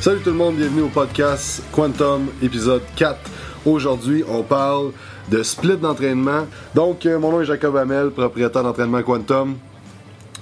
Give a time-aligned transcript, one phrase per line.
[0.00, 3.18] Salut tout le monde, bienvenue au podcast Quantum, épisode 4.
[3.66, 4.92] Aujourd'hui, on parle
[5.28, 6.46] de split d'entraînement.
[6.72, 9.56] Donc, euh, mon nom est Jacob Hamel, propriétaire d'entraînement Quantum,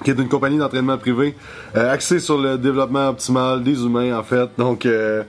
[0.04, 1.34] qui est une compagnie d'entraînement privé
[1.74, 4.50] euh, axée sur le développement optimal des humains, en fait.
[4.58, 5.22] Donc, euh,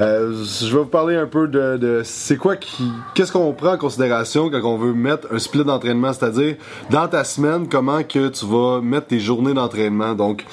[0.00, 3.74] euh, je vais vous parler un peu de, de c'est quoi qui, qu'est-ce qu'on prend
[3.74, 6.56] en considération quand on veut mettre un split d'entraînement, c'est-à-dire
[6.90, 10.14] dans ta semaine, comment que tu vas mettre tes journées d'entraînement.
[10.14, 10.46] Donc,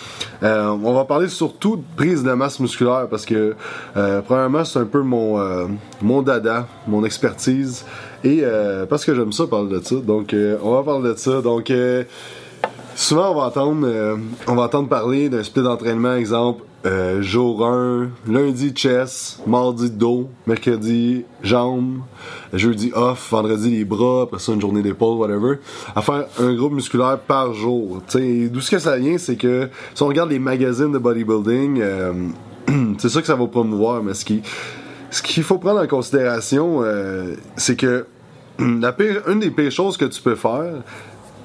[0.44, 3.56] euh, on va parler surtout de prise de masse musculaire parce que
[3.96, 5.68] euh, premièrement c'est un peu mon euh,
[6.02, 7.86] mon dada, mon expertise
[8.24, 8.44] et
[8.90, 9.96] parce que j'aime ça parler de ça.
[9.96, 11.42] Donc, on va parler de ça.
[11.42, 11.72] Donc
[12.98, 14.16] Souvent, on va entendre, euh,
[14.48, 20.32] on va entendre parler d'un split d'entraînement, exemple, euh, jour 1, lundi chest, mardi dos,
[20.48, 22.00] mercredi jambes,
[22.54, 25.60] jeudi off, vendredi les bras, après ça une journée d'épaule, whatever.
[25.96, 28.02] À faire un groupe musculaire par jour.
[28.12, 32.14] D'où ce que ça vient, c'est que si on regarde les magazines de bodybuilding, euh,
[32.98, 34.42] c'est ça que ça va promouvoir, mais ce qui,
[35.12, 36.82] ce qu'il faut prendre en considération,
[37.58, 38.08] c'est que
[38.60, 40.82] la pire, une des pires choses que tu peux faire,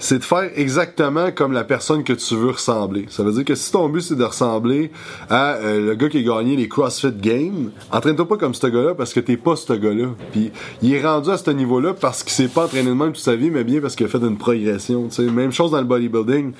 [0.03, 3.07] c'est de faire exactement comme la personne que tu veux ressembler.
[3.09, 4.91] Ça veut dire que si ton but c'est de ressembler
[5.31, 8.97] à euh, le gars qui a gagné les CrossFit Games, entraîne-toi pas comme ce gars-là
[8.97, 10.09] parce que t'es pas ce gars-là.
[10.33, 10.51] Puis
[10.83, 13.37] il est rendu à ce niveau-là parce qu'il s'est pas entraîné de même toute sa
[13.37, 15.09] vie, mais bien parce qu'il a fait une progression.
[15.09, 15.23] sais.
[15.23, 16.53] Même chose dans le bodybuilding.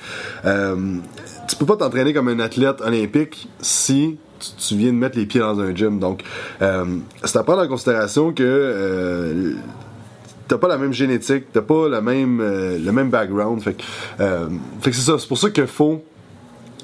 [0.45, 0.75] Euh,
[1.49, 5.41] tu peux pas t'entraîner comme un athlète olympique si tu viens de mettre les pieds
[5.41, 5.99] dans un gym.
[5.99, 6.23] Donc,
[6.61, 6.85] euh,
[7.23, 9.53] c'est à prendre en considération que euh,
[10.47, 13.61] t'as pas la même génétique, t'as pas la même, euh, le même background.
[13.61, 13.83] Fait que,
[14.19, 14.47] euh,
[14.81, 16.03] fait que c'est ça, c'est pour ça qu'il faut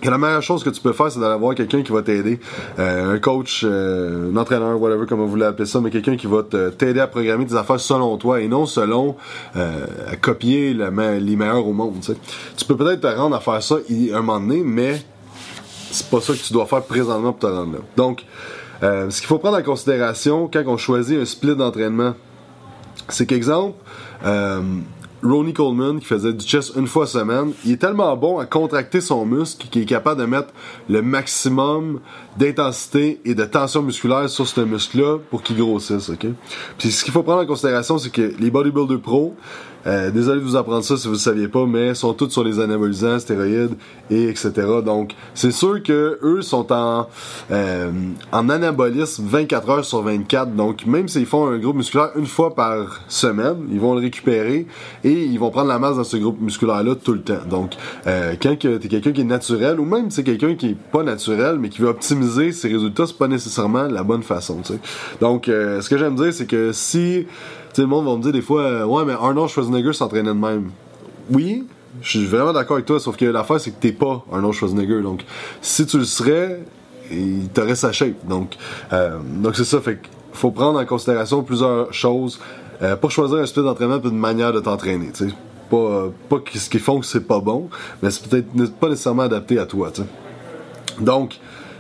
[0.01, 2.39] que la meilleure chose que tu peux faire, c'est d'aller voir quelqu'un qui va t'aider.
[2.79, 6.41] Euh, un coach, un entraîneur, whatever, comme vous voulez appeler ça, mais quelqu'un qui va
[6.77, 9.17] t'aider à programmer tes affaires selon toi et non selon
[9.55, 10.89] à copier les
[11.35, 11.95] meilleurs au monde.
[12.55, 15.01] tu peux peut-être te rendre à faire ça un moment donné, mais
[15.91, 17.79] c'est pas ça que tu dois faire présentement pour te rendre là.
[17.97, 18.23] Donc,
[18.81, 22.13] ce qu'il faut prendre en considération quand on choisit un split d'entraînement,
[23.09, 23.75] c'est qu'exemple,
[24.25, 24.61] euh,
[25.23, 29.01] Ronnie Coleman qui faisait du chest une fois semaine, il est tellement bon à contracter
[29.01, 30.49] son muscle qu'il est capable de mettre
[30.89, 31.99] le maximum
[32.37, 36.27] d'intensité et de tension musculaire sur ce muscle-là pour qu'il grossisse, ok?
[36.77, 39.35] Puis ce qu'il faut prendre en considération, c'est que les bodybuilders pro,
[39.87, 42.43] euh, désolé de vous apprendre ça si vous ne saviez pas, mais sont tous sur
[42.43, 43.75] les anabolisants, stéroïdes
[44.09, 44.51] et etc.
[44.83, 47.07] Donc, c'est sûr que eux sont en
[47.51, 47.91] euh,
[48.31, 50.53] en anabolisme 24 heures sur 24.
[50.53, 54.67] Donc, même s'ils font un groupe musculaire une fois par semaine, ils vont le récupérer
[55.13, 57.45] ils vont prendre la masse dans ce groupe musculaire-là tout le temps.
[57.49, 57.73] Donc,
[58.07, 61.03] euh, quand que t'es quelqu'un qui est naturel ou même c'est quelqu'un qui est pas
[61.03, 64.61] naturel mais qui veut optimiser ses résultats, c'est pas nécessairement la bonne façon.
[64.63, 64.73] tu.
[65.21, 68.21] Donc, euh, ce que j'aime dire, c'est que si tu sais, le monde va me
[68.21, 70.71] dire des fois, euh, ouais, mais Arnold Schwarzenegger s'entraînait de même.
[71.31, 71.65] Oui,
[72.01, 75.01] je suis vraiment d'accord avec toi, sauf que l'affaire, c'est que t'es pas Arnold Schwarzenegger.
[75.01, 75.23] Donc,
[75.61, 76.63] si tu le serais,
[77.11, 78.25] il t'aurait sa shape.
[78.27, 78.57] Donc,
[79.53, 79.81] c'est ça.
[79.81, 79.99] Fait
[80.31, 82.39] faut prendre en considération plusieurs choses
[82.81, 85.11] euh, pour choisir un split d'entraînement et une manière de t'entraîner.
[85.69, 87.69] Pas, pas ce qu'ils font c'est pas bon,
[88.01, 89.91] mais c'est peut-être pas nécessairement adapté à toi.
[90.99, 91.39] Donc,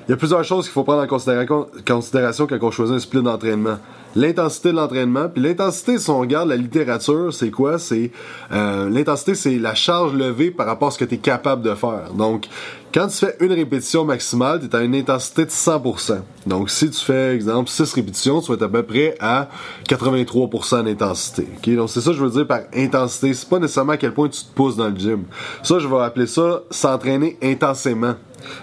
[0.09, 3.21] il y a plusieurs choses qu'il faut prendre en considération quand on choisit un split
[3.21, 3.77] d'entraînement.
[4.15, 5.29] L'intensité de l'entraînement.
[5.29, 7.77] Puis l'intensité, si on regarde la littérature, c'est quoi?
[7.77, 8.09] C'est
[8.51, 11.75] euh, L'intensité, c'est la charge levée par rapport à ce que tu es capable de
[11.75, 12.11] faire.
[12.17, 12.47] Donc,
[12.93, 16.21] quand tu fais une répétition maximale, tu es à une intensité de 100%.
[16.47, 19.49] Donc, si tu fais, exemple, 6 répétitions, tu vas être à peu près à
[19.87, 21.47] 83% d'intensité.
[21.57, 21.75] ok?
[21.75, 23.33] Donc, c'est ça que je veux dire par intensité.
[23.33, 25.23] C'est pas nécessairement à quel point tu te pousses dans le gym.
[25.63, 28.15] Ça, je vais appeler ça s'entraîner intensément.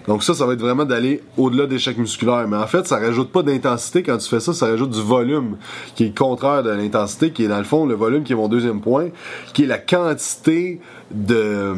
[0.06, 2.46] Donc ça, ça va être vraiment d'aller au-delà d'échecs musculaires.
[2.48, 5.56] Mais en fait, ça rajoute pas d'intensité quand tu fais ça, ça rajoute du volume,
[5.94, 8.36] qui est le contraire de l'intensité, qui est dans le fond le volume qui est
[8.36, 9.08] mon deuxième point,
[9.52, 11.74] qui est la quantité de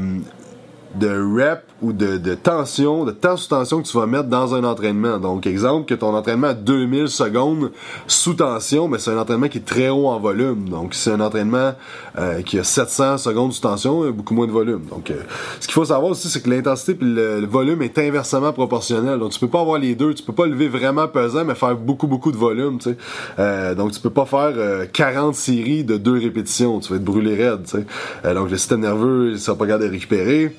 [0.94, 4.54] de rep ou de, de tension, de temps sous tension que tu vas mettre dans
[4.54, 5.18] un entraînement.
[5.18, 7.70] Donc, exemple, que ton entraînement à 2000 secondes
[8.06, 10.68] sous tension, mais c'est un entraînement qui est très haut en volume.
[10.68, 11.74] Donc, c'est un entraînement
[12.18, 14.82] euh, qui a 700 secondes sous tension, beaucoup moins de volume.
[14.90, 15.16] Donc, euh,
[15.60, 19.18] ce qu'il faut savoir aussi, c'est que l'intensité puis le, volume est inversement proportionnel.
[19.18, 20.14] Donc, tu peux pas avoir les deux.
[20.14, 22.96] Tu peux pas lever vraiment pesant, mais faire beaucoup, beaucoup de volume, tu sais.
[23.38, 26.80] Euh, donc, tu peux pas faire euh, 40 séries de deux répétitions.
[26.80, 27.86] Tu vas être brûlé raide, tu sais.
[28.24, 30.54] Euh, donc, le système nerveux, ça va pas garder de récupérer.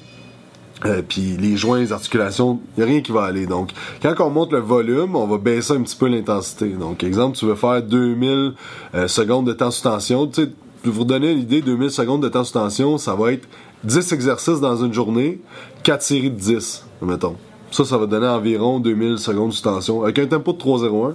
[0.86, 3.46] Euh, puis les joints, les articulations, il a rien qui va aller.
[3.46, 3.72] Donc,
[4.02, 6.70] quand on monte le volume, on va baisser un petit peu l'intensité.
[6.70, 8.54] Donc, exemple, tu veux faire 2000
[8.96, 10.28] euh, secondes de temps sous tension.
[10.28, 10.50] Tu sais,
[10.84, 13.48] pour vous donner l'idée, 2000 secondes de temps sous tension, ça va être
[13.84, 15.40] 10 exercices dans une journée,
[15.84, 17.36] 4 séries de 10, mettons.
[17.72, 21.14] Ça, ça va donner environ 2000 secondes sous tension, avec un tempo de 3.01.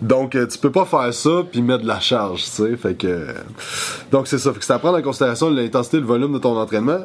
[0.00, 2.76] Donc, euh, tu peux pas faire ça puis mettre de la charge, tu sais.
[2.76, 3.32] Fait que, euh,
[4.12, 4.52] donc c'est ça.
[4.52, 7.00] Fait que c'est à en considération l'intensité, le volume de ton entraînement.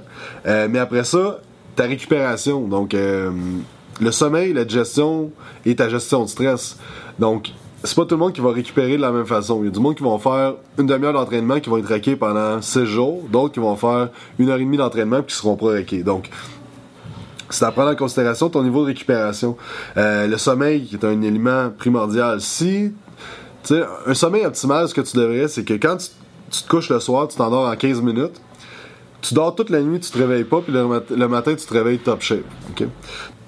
[0.46, 1.40] Euh, mais après ça,
[1.76, 2.62] ta récupération.
[2.68, 3.32] Donc, euh,
[4.02, 5.32] le sommeil, la digestion
[5.66, 6.78] et ta gestion de stress.
[7.20, 7.52] Donc,
[7.84, 9.60] c'est pas tout le monde qui va récupérer de la même façon.
[9.62, 12.16] Il y a du monde qui vont faire une demi-heure d'entraînement qui vont être raqués
[12.16, 14.10] pendant 6 jours, d'autres qui vont faire
[14.40, 16.04] une heure et demie d'entraînement puis qui seront pas raqués.
[16.04, 16.30] Donc,
[17.50, 19.58] c'est à prendre en considération ton niveau de récupération.
[19.98, 22.42] Euh, le sommeil est un élément primordial.
[22.42, 22.94] Si,
[23.64, 26.90] tu sais, un sommeil optimal, ce que tu devrais, c'est que quand tu, te couches
[26.90, 28.42] le soir, tu t'endors en 15 minutes,
[29.24, 32.00] tu dors toute la nuit, tu te réveilles pas, puis le, matin, tu te réveilles
[32.00, 32.46] top shape.
[32.70, 32.88] OK?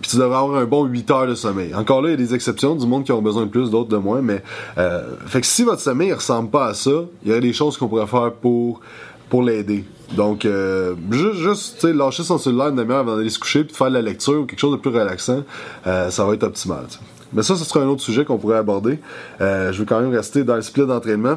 [0.02, 1.74] Puis tu devrais avoir un bon 8 heures de sommeil.
[1.74, 3.90] Encore là, il y a des exceptions, du monde qui ont besoin de plus, d'autres
[3.90, 4.44] de moins, mais
[4.78, 7.54] euh, fait que si votre sommeil ne ressemble pas à ça, il y a des
[7.54, 8.82] choses qu'on pourrait faire pour,
[9.30, 9.86] pour l'aider.
[10.14, 13.78] Donc, euh, juste, juste lâcher son cellulaire une demi-heure avant d'aller se coucher, puis de
[13.78, 15.44] faire de la lecture ou quelque chose de plus relaxant,
[15.88, 16.86] euh, ça va être optimal.
[17.34, 19.00] Mais ça, ce sera un autre sujet qu'on pourrait aborder.
[19.42, 21.36] Euh, je veux quand même rester dans le split d'entraînement.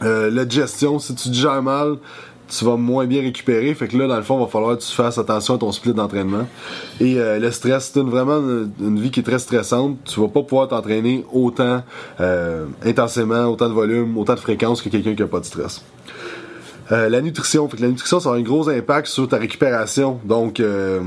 [0.00, 1.96] la gestion, si tu digères mal,
[2.56, 3.74] tu vas moins bien récupérer.
[3.74, 5.72] Fait que là, dans le fond, il va falloir que tu fasses attention à ton
[5.72, 6.46] split d'entraînement.
[7.00, 9.98] Et euh, le stress, c'est vraiment une, vie qui est très stressante.
[10.04, 11.82] Tu vas pas pouvoir t'entraîner autant
[12.20, 15.82] euh, intensément, autant de volume, autant de fréquence que quelqu'un qui a pas de stress.
[16.92, 20.20] Euh, la nutrition, fait que la nutrition ça a un gros impact sur ta récupération.
[20.24, 21.00] Donc, euh,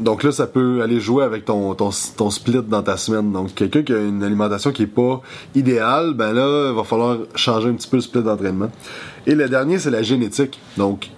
[0.00, 3.30] donc là, ça peut aller jouer avec ton, split dans ta semaine.
[3.30, 5.22] Donc, quelqu'un qui a une alimentation qui est pas
[5.54, 8.70] idéale, ben là, il va falloir changer un petit peu le split d'entraînement.
[9.28, 10.58] Et le dernier, c'est la génétique.
[10.76, 11.10] Donc,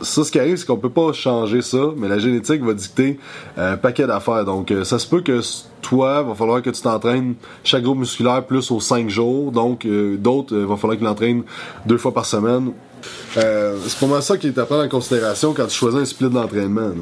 [0.00, 3.18] ça, ce qui arrive, c'est qu'on peut pas changer ça, mais la génétique va dicter
[3.56, 4.44] un paquet d'affaires.
[4.44, 5.40] Donc, euh, ça se peut que
[5.82, 7.34] toi, va falloir que tu t'entraînes
[7.64, 9.52] chaque groupe musculaire plus aux 5 jours.
[9.52, 11.42] Donc, d'autres, il va falloir qu'ils l'entraînent
[11.86, 12.72] deux fois par semaine
[13.36, 16.04] euh, c'est pour moi ça qui est à prendre en considération quand tu choisis un
[16.04, 16.92] split d'entraînement.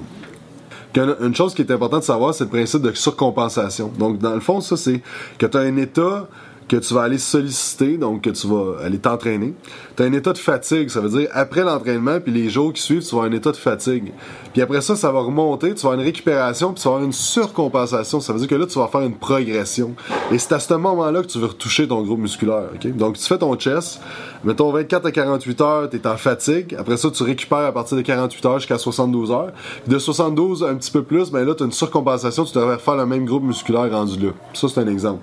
[0.96, 3.92] Une chose qui est importante de savoir, c'est le principe de surcompensation.
[3.98, 5.02] Donc, dans le fond, ça, c'est
[5.36, 6.26] que tu as un état
[6.68, 9.54] que tu vas aller solliciter, donc que tu vas aller t'entraîner.
[9.96, 12.82] Tu as un état de fatigue, ça veut dire après l'entraînement, puis les jours qui
[12.82, 14.12] suivent, tu vas avoir un état de fatigue.
[14.52, 17.06] Puis après ça, ça va remonter, tu vas avoir une récupération, puis tu vas avoir
[17.06, 18.20] une surcompensation.
[18.20, 19.94] Ça veut dire que là, tu vas faire une progression.
[20.32, 22.70] Et c'est à ce moment-là que tu veux retoucher ton groupe musculaire.
[22.84, 24.00] Donc, tu fais ton chest,
[24.44, 26.74] mettons 24 à 48 heures, tu es en fatigue.
[26.78, 29.52] Après ça, tu récupères à partir de 48 heures jusqu'à 72 heures.
[29.84, 32.78] Puis de 72 un petit peu plus, ben là, tu as une surcompensation, tu devrais
[32.78, 34.32] faire le même groupe musculaire rendu là.
[34.52, 35.20] Ça, c'est un exemple.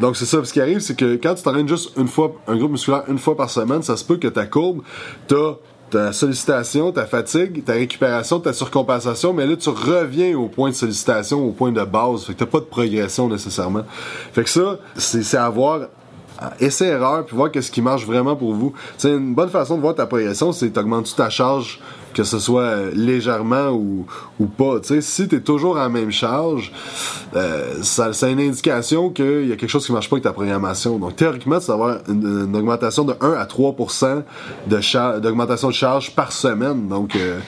[0.00, 0.42] Donc, c'est ça.
[0.44, 3.18] Ce qui arrive, c'est que quand tu t'entraînes juste une fois, un groupe musculaire une
[3.18, 4.82] fois par semaine, ça se peut que ta courbe,
[5.26, 5.56] t'as
[5.90, 10.74] ta sollicitation, ta fatigue, ta récupération, ta surcompensation, mais là tu reviens au point de
[10.74, 13.84] sollicitation, au point de base, fait que t'as pas de progression nécessairement.
[14.32, 15.88] Fait que ça, c'est à voir
[16.60, 18.72] essai erreur puis voir qu'est-ce qui marche vraiment pour vous.
[18.98, 21.80] C'est une bonne façon de voir ta progression, c'est d'augmenter ta charge
[22.12, 24.06] que ce soit euh, légèrement ou,
[24.38, 24.76] ou pas.
[25.00, 26.72] si tu es toujours à la même charge,
[27.34, 30.98] euh, c'est une indication qu'il y a quelque chose qui marche pas avec ta programmation.
[30.98, 33.76] Donc théoriquement, tu vas avoir une, augmentation de 1 à 3
[34.66, 36.88] de d'augmentation de charge par semaine.
[36.88, 37.38] Donc euh,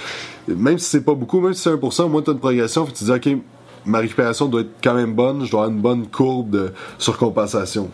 [0.49, 2.85] même si c'est pas beaucoup, même si c'est 1% au moins tu as une progression,
[2.87, 3.39] tu te dis OK,
[3.87, 7.91] ma récupération doit être quand même bonne, je dois avoir une bonne courbe de surcompensation.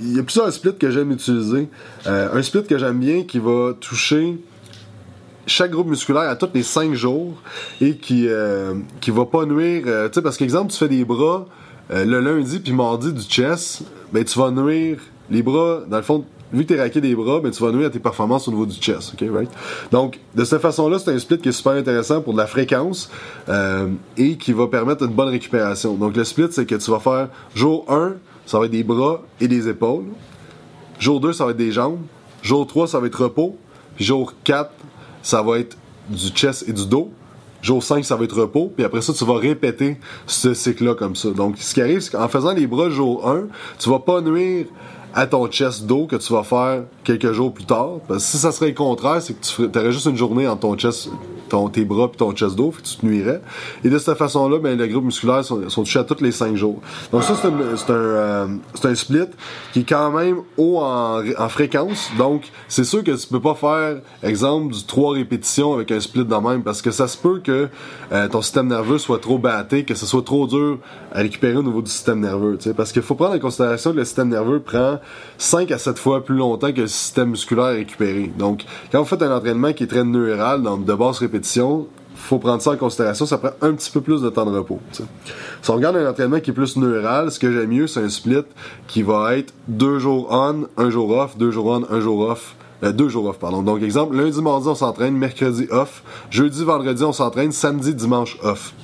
[0.00, 1.68] Il y a plusieurs splits que j'aime utiliser.
[2.06, 4.38] un split que j'aime bien qui va toucher
[5.46, 7.34] chaque groupe musculaire à tous les 5 jours
[7.80, 11.04] et qui euh, qui va pas nuire euh, tu sais parce qu'exemple tu fais des
[11.04, 11.46] bras
[11.90, 13.82] euh, le lundi puis mardi du chest
[14.12, 14.98] ben tu vas nuire
[15.30, 17.88] les bras dans le fond vu que t'es raqué des bras ben tu vas nuire
[17.88, 19.50] à tes performances au niveau du chest ok right?
[19.90, 22.46] Donc de cette façon là c'est un split qui est super intéressant pour de la
[22.46, 23.10] fréquence
[24.16, 27.28] et qui va permettre une bonne récupération donc le split c'est que tu vas faire
[27.54, 28.14] jour 1
[28.46, 30.06] ça va être des bras et des épaules
[30.98, 32.00] jour 2 ça va être des jambes
[32.42, 33.56] jour 3 ça va être repos
[33.98, 34.70] jour 4
[35.22, 35.76] ça va être
[36.08, 37.10] du chest et du dos.
[37.62, 38.70] Jour 5, ça va être repos.
[38.74, 39.96] Puis après ça, tu vas répéter
[40.26, 41.30] ce cycle-là comme ça.
[41.30, 43.44] Donc, ce qui arrive, c'est qu'en faisant les bras jour 1,
[43.78, 44.66] tu vas pas nuire
[45.14, 48.00] à ton chest dos que tu vas faire quelques jours plus tard.
[48.06, 50.60] Parce que si ça serait le contraire, c'est que tu aurais juste une journée entre
[50.60, 51.08] ton chest,
[51.54, 53.40] ton, tes bras et ton chest d'eau, tu te nuirais.
[53.84, 56.80] Et de cette façon-là, ben, les groupes musculaires sont, touchés à tous les 5 jours.
[57.12, 58.46] Donc ça, c'est un, un, euh,
[58.82, 59.28] un split
[59.72, 62.10] qui est quand même haut en, en fréquence.
[62.18, 66.24] Donc, c'est sûr que tu peux pas faire, exemple, du 3 répétitions avec un split
[66.24, 67.68] de même, parce que ça se peut que
[68.12, 70.78] euh, ton système nerveux soit trop batté, que ce soit trop dur
[71.12, 72.58] à récupérer au niveau du système nerveux.
[72.76, 74.98] Parce qu'il faut prendre en considération que le système nerveux prend
[75.38, 78.32] 5 à 7 fois plus longtemps que le système musculaire récupéré.
[78.36, 81.43] Donc, quand vous faites un entraînement qui est très neural, donc de basse répétition,
[82.16, 84.80] faut prendre ça en considération, ça prend un petit peu plus de temps de repos.
[84.92, 85.02] Si
[85.70, 88.44] on regarde un entraînement qui est plus neural, ce que j'aime mieux, c'est un split
[88.86, 92.56] qui va être deux jours on, un jour off, deux jours on, un jour off,
[92.92, 93.62] deux jours off, pardon.
[93.62, 98.74] Donc, exemple, lundi, mardi, on s'entraîne, mercredi off, jeudi, vendredi, on s'entraîne, samedi, dimanche off.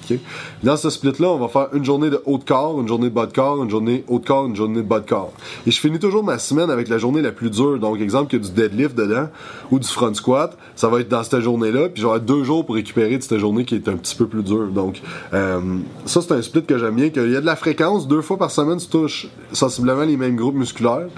[0.63, 3.15] Dans ce split-là, on va faire une journée de haut de corps, une journée de
[3.15, 5.33] bas de corps, une journée haut de corps, une journée de bas de corps.
[5.67, 7.79] Et je finis toujours ma semaine avec la journée la plus dure.
[7.79, 9.29] Donc, exemple, que du deadlift dedans
[9.71, 12.75] ou du front squat, ça va être dans cette journée-là, puis j'aurai deux jours pour
[12.75, 14.69] récupérer de cette journée qui est un petit peu plus dure.
[14.69, 15.01] Donc,
[15.33, 15.61] euh,
[16.07, 18.37] ça, c'est un split que j'aime bien, qu'il y a de la fréquence, deux fois
[18.37, 21.09] par semaine, tu touches sensiblement les mêmes groupes musculaires.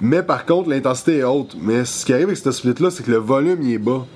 [0.00, 1.56] Mais par contre, l'intensité est haute.
[1.60, 4.06] Mais ce qui arrive avec ce split-là, c'est que le volume il est bas.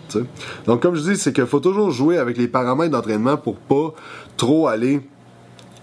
[0.66, 3.95] Donc, comme je dis, c'est qu'il faut toujours jouer avec les paramètres d'entraînement pour pas
[4.37, 5.00] trop aller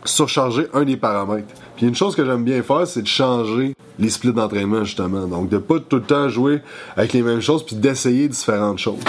[0.05, 1.53] surcharger un des paramètres.
[1.75, 5.27] Puis une chose que j'aime bien faire, c'est de changer les splits d'entraînement justement.
[5.27, 6.61] Donc de pas tout le temps jouer
[6.95, 8.99] avec les mêmes choses puis d'essayer différentes choses.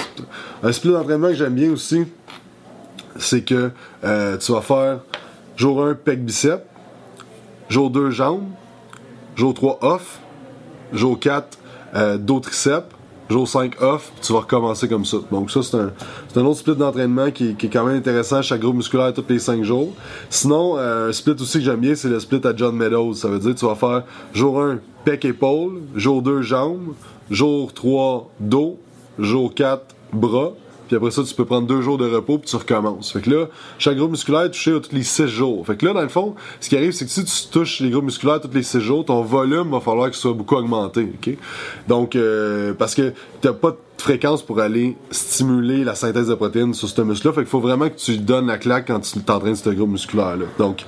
[0.62, 2.04] Un split d'entraînement que j'aime bien aussi,
[3.16, 3.70] c'est que
[4.04, 5.00] euh, tu vas faire
[5.56, 6.62] jour 1 pec bicep,
[7.68, 8.48] jour 2 jambes,
[9.36, 10.18] jour 3 off,
[10.92, 11.58] jour 4
[11.94, 12.86] euh, dos triceps,
[13.30, 15.18] jour 5 off, tu vas recommencer comme ça.
[15.30, 18.76] Donc ça, c'est un, autre split d'entraînement qui, qui, est quand même intéressant, chaque groupe
[18.76, 19.92] musculaire tous les 5 jours.
[20.28, 23.14] Sinon, euh, un split aussi que j'aime bien, c'est le split à John Meadows.
[23.14, 24.02] Ça veut dire que tu vas faire
[24.34, 26.94] jour 1 pec épaule, jour 2 jambes,
[27.30, 28.78] jour 3 dos,
[29.18, 30.52] jour 4 bras,
[30.90, 33.12] puis après ça, tu peux prendre deux jours de repos, puis tu recommences.
[33.12, 33.46] Fait que là,
[33.78, 35.64] chaque groupe musculaire est touché tous les six jours.
[35.64, 37.90] Fait que là, dans le fond, ce qui arrive, c'est que si tu touches les
[37.90, 41.02] groupes musculaires tous les six jours, ton volume va falloir qu'il soit beaucoup augmenté.
[41.02, 41.36] ok?
[41.86, 46.74] Donc, euh, parce que t'as pas de fréquence pour aller stimuler la synthèse de protéines
[46.74, 47.34] sur ce muscle-là.
[47.34, 50.46] Fait qu'il faut vraiment que tu donnes la claque quand tu t'entraînes ce groupe musculaire-là.
[50.58, 50.84] Donc,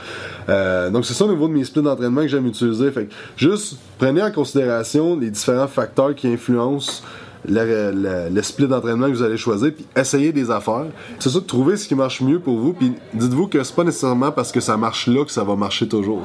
[0.48, 2.90] euh, donc c'est ça au niveau de mes splits d'entraînement que j'aime utiliser.
[2.90, 7.04] Fait que juste prenez en considération les différents facteurs qui influencent
[7.48, 10.86] le, split d'entraînement que vous allez choisir, puis essayez des affaires.
[11.18, 14.32] C'est ça, trouver ce qui marche mieux pour vous, puis dites-vous que c'est pas nécessairement
[14.32, 16.22] parce que ça marche là que ça va marcher toujours.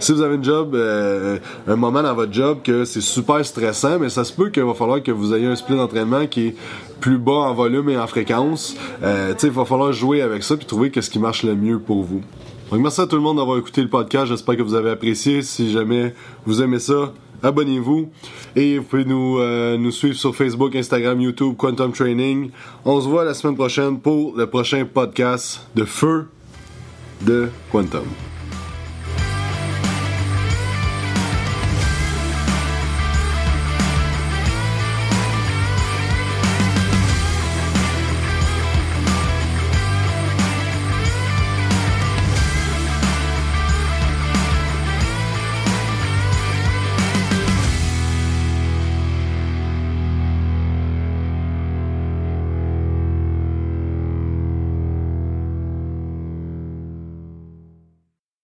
[0.00, 3.98] Si vous avez une job, euh, un moment dans votre job que c'est super stressant,
[3.98, 6.56] mais ça se peut qu'il va falloir que vous ayez un split d'entraînement qui est
[7.00, 8.76] plus bas en volume et en fréquence.
[9.02, 12.02] Euh, il va falloir jouer avec ça puis trouver ce qui marche le mieux pour
[12.02, 12.22] vous.
[12.70, 14.26] Donc merci à tout le monde d'avoir écouté le podcast.
[14.26, 15.42] J'espère que vous avez apprécié.
[15.42, 18.10] Si jamais vous aimez ça, abonnez-vous.
[18.54, 22.50] Et vous pouvez nous, euh, nous suivre sur Facebook, Instagram, YouTube, Quantum Training.
[22.84, 26.28] On se voit la semaine prochaine pour le prochain podcast de feu
[27.22, 28.04] de Quantum.